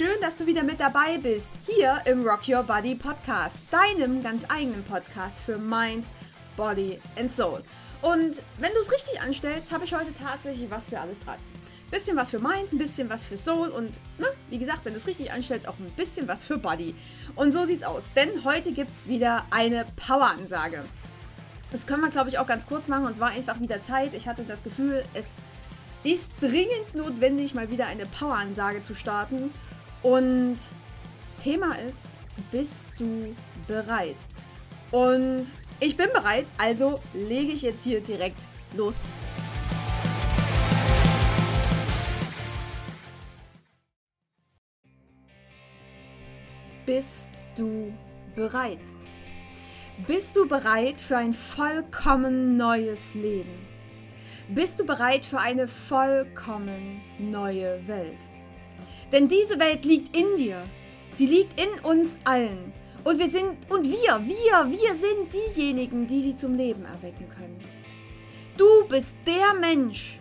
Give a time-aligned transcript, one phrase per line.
[0.00, 1.50] schön, dass du wieder mit dabei bist.
[1.66, 6.06] Hier im Rock Your Body Podcast, deinem ganz eigenen Podcast für Mind,
[6.56, 7.62] Body and Soul.
[8.00, 11.36] Und wenn du es richtig anstellst, habe ich heute tatsächlich was für alles dran.
[11.90, 14.98] Bisschen was für Mind, ein bisschen was für Soul und, ne, wie gesagt, wenn du
[14.98, 16.94] es richtig anstellst, auch ein bisschen was für Body.
[17.36, 20.82] Und so sieht's aus, denn heute gibt es wieder eine Power-Ansage.
[21.72, 23.04] Das können wir, glaube ich, auch ganz kurz machen.
[23.08, 24.14] Es war einfach wieder Zeit.
[24.14, 25.36] Ich hatte das Gefühl, es
[26.04, 29.52] ist dringend notwendig, mal wieder eine Power-Ansage zu starten.
[30.02, 30.56] Und
[31.42, 32.16] Thema ist,
[32.50, 33.34] bist du
[33.66, 34.16] bereit?
[34.90, 35.46] Und
[35.78, 39.04] ich bin bereit, also lege ich jetzt hier direkt los.
[46.86, 47.92] Bist du
[48.34, 48.80] bereit?
[50.06, 53.68] Bist du bereit für ein vollkommen neues Leben?
[54.48, 58.18] Bist du bereit für eine vollkommen neue Welt?
[59.12, 60.62] Denn diese Welt liegt in dir.
[61.10, 62.72] Sie liegt in uns allen.
[63.02, 67.58] Und wir sind, und wir, wir, wir sind diejenigen, die sie zum Leben erwecken können.
[68.56, 70.20] Du bist der Mensch,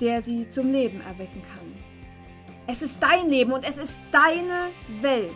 [0.00, 1.74] der sie zum Leben erwecken kann.
[2.66, 4.68] Es ist dein Leben und es ist deine
[5.00, 5.30] Welt.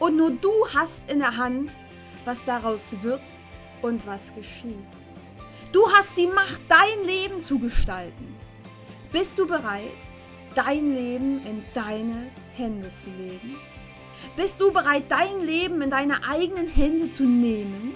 [0.00, 1.76] Und nur du hast in der Hand,
[2.24, 3.22] was daraus wird
[3.80, 4.74] und was geschieht.
[5.72, 8.34] Du hast die Macht, dein Leben zu gestalten.
[9.12, 9.82] Bist du bereit,
[10.54, 13.56] dein Leben in deine Hände zu legen?
[14.36, 17.94] Bist du bereit, dein Leben in deine eigenen Hände zu nehmen?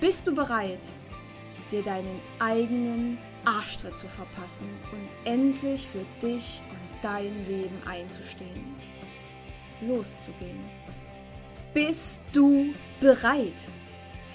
[0.00, 0.80] Bist du bereit,
[1.70, 8.76] dir deinen eigenen Arschtritt zu verpassen und endlich für dich und dein Leben einzustehen?
[9.80, 10.64] Loszugehen.
[11.72, 13.64] Bist du bereit?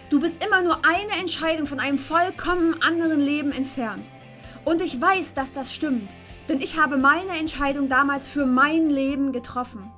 [0.10, 4.06] Du bist immer nur eine Entscheidung von einem vollkommen anderen Leben entfernt.
[4.66, 6.10] Und ich weiß, dass das stimmt,
[6.50, 9.92] denn ich habe meine Entscheidung damals für mein Leben getroffen.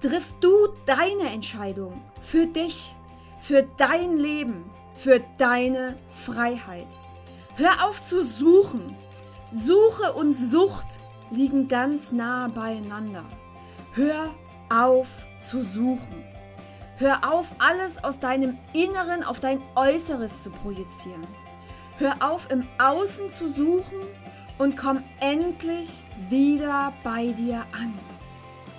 [0.00, 0.50] Triff du
[0.86, 2.94] deine Entscheidung für dich,
[3.40, 6.86] für dein Leben, für deine Freiheit.
[7.56, 8.96] Hör auf zu suchen.
[9.50, 11.00] Suche und Sucht
[11.30, 13.24] liegen ganz nah beieinander.
[13.92, 14.34] Hör
[14.68, 15.08] auf
[15.40, 16.24] zu suchen.
[16.96, 21.26] Hör auf, alles aus deinem Inneren auf dein Äußeres zu projizieren.
[21.96, 24.00] Hör auf, im Außen zu suchen
[24.58, 27.94] und komm endlich wieder bei dir an.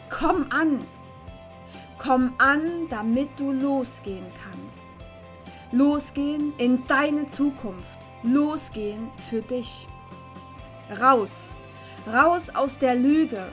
[0.09, 0.83] Komm an.
[1.97, 4.85] Komm an, damit du losgehen kannst.
[5.71, 7.99] Losgehen in deine Zukunft.
[8.23, 9.87] Losgehen für dich.
[10.99, 11.55] Raus.
[12.11, 13.51] Raus aus der Lüge.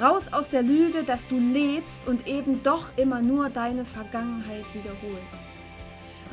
[0.00, 5.48] Raus aus der Lüge, dass du lebst und eben doch immer nur deine Vergangenheit wiederholst.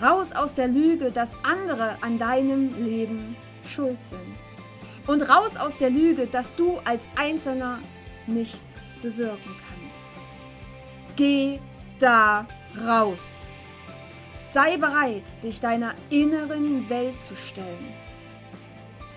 [0.02, 4.47] Raus aus der Lüge, dass andere an deinem Leben schuld sind.
[5.08, 7.80] Und raus aus der Lüge, dass du als Einzelner
[8.28, 10.08] nichts bewirken kannst.
[11.16, 11.60] Geh
[12.00, 12.46] da
[12.86, 13.24] raus.
[14.54, 17.94] Sei bereit, dich deiner inneren Welt zu stellen.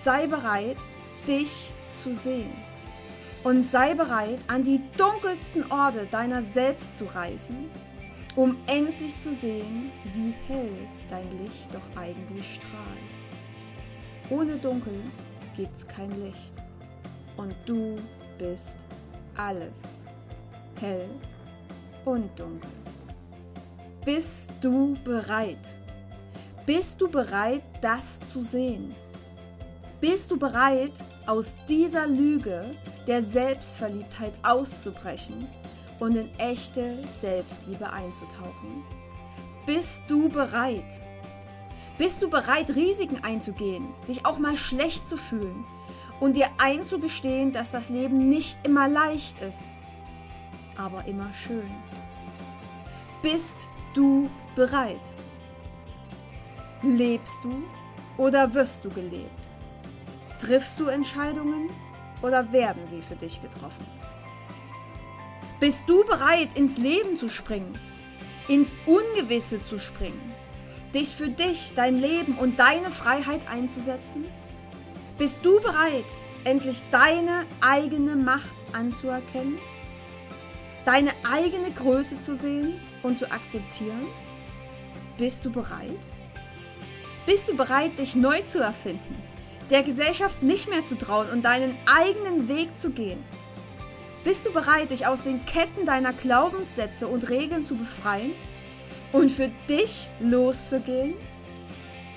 [0.03, 0.77] Sei bereit,
[1.27, 2.51] dich zu sehen
[3.43, 7.69] und sei bereit, an die dunkelsten Orte deiner selbst zu reisen,
[8.35, 10.71] um endlich zu sehen, wie hell
[11.09, 14.29] dein Licht doch eigentlich strahlt.
[14.29, 15.01] Ohne Dunkel
[15.61, 16.53] gibt's kein Licht
[17.37, 17.95] und du
[18.39, 18.77] bist
[19.37, 19.83] alles,
[20.79, 21.07] hell
[22.03, 22.71] und dunkel.
[24.03, 25.63] Bist du bereit?
[26.65, 28.95] Bist du bereit, das zu sehen?
[29.99, 30.93] Bist du bereit,
[31.27, 35.47] aus dieser Lüge der Selbstverliebtheit auszubrechen
[35.99, 38.83] und in echte Selbstliebe einzutauchen?
[39.67, 40.99] Bist du bereit?
[42.01, 45.65] Bist du bereit, Risiken einzugehen, dich auch mal schlecht zu fühlen
[46.19, 49.77] und dir einzugestehen, dass das Leben nicht immer leicht ist,
[50.75, 51.69] aber immer schön?
[53.21, 55.13] Bist du bereit?
[56.81, 57.61] Lebst du
[58.17, 59.47] oder wirst du gelebt?
[60.39, 61.69] Triffst du Entscheidungen
[62.23, 63.85] oder werden sie für dich getroffen?
[65.59, 67.77] Bist du bereit, ins Leben zu springen,
[68.47, 70.33] ins Ungewisse zu springen,
[70.93, 74.25] dich für dich, dein Leben und deine Freiheit einzusetzen?
[75.17, 76.05] Bist du bereit,
[76.43, 79.57] endlich deine eigene Macht anzuerkennen,
[80.85, 84.07] deine eigene Größe zu sehen und zu akzeptieren?
[85.17, 85.99] Bist du bereit?
[87.25, 89.21] Bist du bereit, dich neu zu erfinden?
[89.71, 93.23] der Gesellschaft nicht mehr zu trauen und deinen eigenen Weg zu gehen?
[94.23, 98.33] Bist du bereit, dich aus den Ketten deiner Glaubenssätze und Regeln zu befreien
[99.11, 101.15] und für dich loszugehen?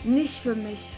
[0.04, 0.90] Nicht für mich,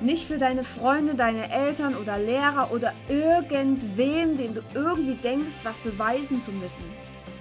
[0.00, 5.80] Nicht für deine Freunde, deine Eltern oder Lehrer oder irgendwem, dem du irgendwie denkst, was
[5.80, 6.84] beweisen zu müssen.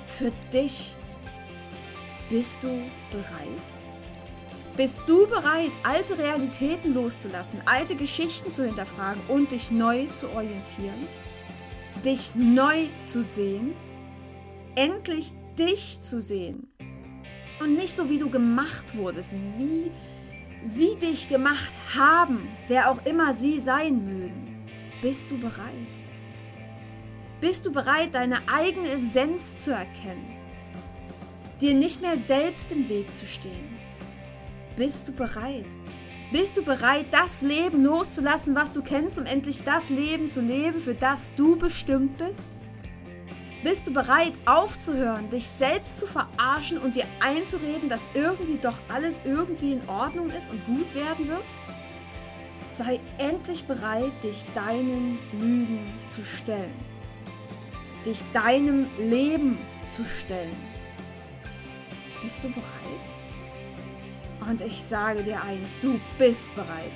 [0.07, 0.95] Für dich.
[2.29, 2.67] Bist du
[3.11, 3.61] bereit?
[4.75, 11.07] Bist du bereit, alte Realitäten loszulassen, alte Geschichten zu hinterfragen und dich neu zu orientieren?
[12.03, 13.73] Dich neu zu sehen?
[14.75, 16.67] Endlich dich zu sehen.
[17.59, 19.91] Und nicht so, wie du gemacht wurdest, wie
[20.63, 24.67] sie dich gemacht haben, wer auch immer sie sein mögen.
[25.01, 25.87] Bist du bereit?
[27.39, 30.37] Bist du bereit, deine eigene Essenz zu erkennen?
[31.61, 33.77] Dir nicht mehr selbst im Weg zu stehen?
[34.75, 35.65] Bist du bereit?
[36.31, 40.79] Bist du bereit, das Leben loszulassen, was du kennst, um endlich das Leben zu leben,
[40.81, 42.49] für das du bestimmt bist?
[43.67, 49.19] Bist du bereit aufzuhören, dich selbst zu verarschen und dir einzureden, dass irgendwie doch alles
[49.25, 51.43] irgendwie in Ordnung ist und gut werden wird?
[52.69, 56.73] Sei endlich bereit, dich deinen Lügen zu stellen.
[58.05, 59.57] Dich deinem Leben
[59.89, 60.55] zu stellen.
[62.23, 63.03] Bist du bereit?
[64.49, 66.93] Und ich sage dir eins, du bist bereit.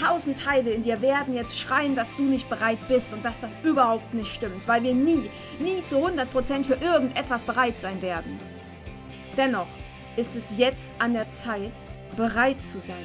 [0.00, 3.54] Tausend Teile in dir werden jetzt schreien, dass du nicht bereit bist und dass das
[3.62, 8.38] überhaupt nicht stimmt, weil wir nie, nie zu 100% für irgendetwas bereit sein werden.
[9.36, 9.66] Dennoch
[10.16, 11.72] ist es jetzt an der Zeit,
[12.16, 12.96] bereit zu sein.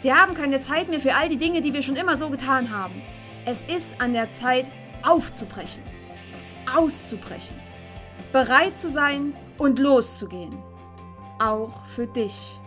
[0.00, 2.74] Wir haben keine Zeit mehr für all die Dinge, die wir schon immer so getan
[2.74, 3.02] haben.
[3.44, 4.64] Es ist an der Zeit,
[5.02, 5.82] aufzubrechen,
[6.74, 7.60] auszubrechen,
[8.32, 10.56] bereit zu sein und loszugehen.
[11.38, 12.58] Auch für dich.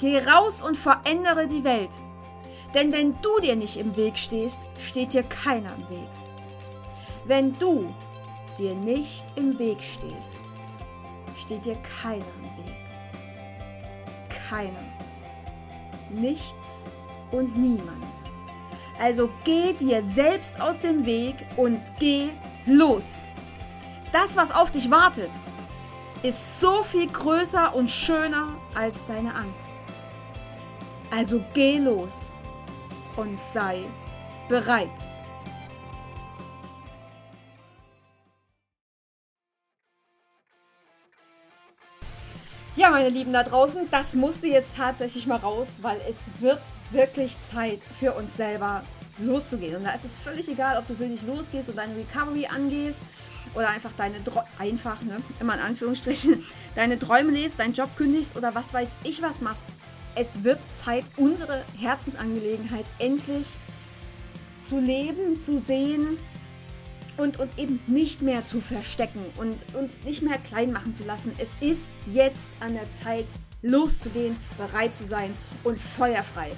[0.00, 1.90] Geh raus und verändere die Welt.
[2.74, 6.08] Denn wenn du dir nicht im Weg stehst, steht dir keiner im Weg.
[7.24, 7.94] Wenn du
[8.58, 10.42] dir nicht im Weg stehst,
[11.36, 12.76] steht dir keiner im Weg.
[14.48, 14.84] Keiner.
[16.10, 16.90] Nichts
[17.30, 18.04] und niemand.
[18.98, 22.28] Also geh dir selbst aus dem Weg und geh
[22.66, 23.22] los.
[24.12, 25.30] Das, was auf dich wartet,
[26.22, 29.84] ist so viel größer und schöner als deine Angst.
[31.10, 32.34] Also geh los
[33.18, 33.84] und sei
[34.48, 34.88] bereit.
[42.76, 46.60] Ja, meine Lieben da draußen, das musste jetzt tatsächlich mal raus, weil es wird
[46.92, 48.84] wirklich Zeit für uns selber
[49.18, 49.74] loszugehen.
[49.74, 53.00] Und da ist es völlig egal, ob du für dich losgehst und deine Recovery angehst
[53.54, 56.44] oder einfach deine Träume, einfach, ne, immer in Anführungsstrichen,
[56.76, 59.64] deine Träume lebst, deinen Job kündigst oder was weiß ich was machst
[60.18, 63.46] es wird Zeit, unsere Herzensangelegenheit endlich
[64.64, 66.18] zu leben, zu sehen
[67.16, 71.32] und uns eben nicht mehr zu verstecken und uns nicht mehr klein machen zu lassen.
[71.38, 73.26] Es ist jetzt an der Zeit,
[73.62, 75.32] loszugehen, bereit zu sein
[75.62, 76.50] und feuerfrei.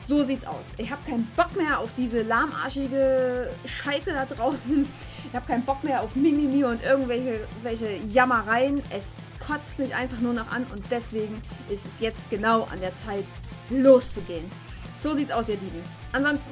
[0.00, 0.66] So sieht's aus.
[0.76, 4.88] Ich habe keinen Bock mehr auf diese lahmarschige Scheiße da draußen.
[5.28, 8.80] Ich habe keinen Bock mehr auf Mimimi und irgendwelche welche Jammereien.
[8.90, 9.12] Es
[9.48, 11.40] kotzt mich einfach nur noch an und deswegen
[11.70, 13.24] ist es jetzt genau an der Zeit,
[13.70, 14.44] loszugehen.
[14.98, 15.82] So sieht's aus, ihr Lieben.
[16.12, 16.50] Ansonsten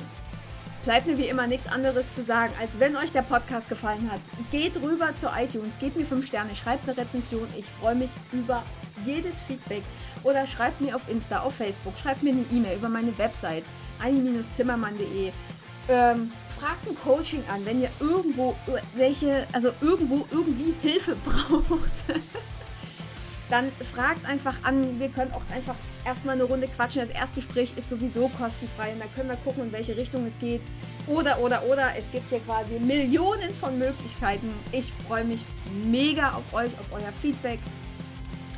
[0.84, 4.20] bleibt mir wie immer nichts anderes zu sagen, als wenn euch der Podcast gefallen hat,
[4.50, 7.48] geht rüber zu iTunes, gebt mir 5 Sterne, schreibt eine Rezension.
[7.56, 8.62] Ich freue mich über
[9.05, 9.82] jedes Feedback
[10.22, 13.65] oder schreibt mir auf Insta, auf Facebook, schreibt mir eine E-Mail über meine Website
[14.03, 15.32] ani-zimmermann.de.
[15.88, 18.56] Ähm, fragt ein Coaching an, wenn ihr irgendwo
[18.94, 21.91] welche, also irgendwo irgendwie Hilfe braucht
[23.50, 24.98] dann fragt einfach an.
[24.98, 27.03] Wir können auch einfach erstmal eine Runde quatschen.
[27.03, 30.62] Das Erstgespräch ist sowieso kostenfrei und da können wir gucken, in welche Richtung es geht.
[31.06, 31.96] Oder, oder, oder.
[31.96, 34.53] Es gibt hier quasi Millionen von Möglichkeiten.
[34.72, 35.44] Ich freue mich
[35.84, 37.60] mega auf euch, auf euer Feedback.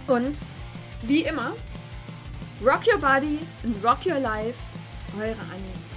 [0.07, 0.39] Und
[1.07, 1.53] wie immer,
[2.65, 4.59] rock your body and rock your life.
[5.19, 5.88] Eure Annie.